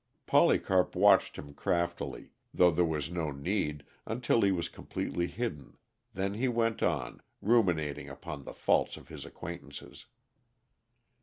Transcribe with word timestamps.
Polycarp 0.25 0.95
watched 0.95 1.35
him 1.35 1.53
craftily, 1.53 2.31
though 2.55 2.71
there 2.71 2.83
was 2.83 3.11
no 3.11 3.29
need, 3.29 3.85
until 4.07 4.41
he 4.41 4.51
was 4.51 4.67
completely 4.67 5.27
hidden, 5.27 5.77
then 6.15 6.33
he 6.33 6.47
went 6.47 6.81
on, 6.81 7.21
ruminating 7.39 8.09
upon 8.09 8.43
the 8.43 8.53
faults 8.55 8.97
of 8.97 9.09
his 9.09 9.25
acquaintances. 9.25 10.07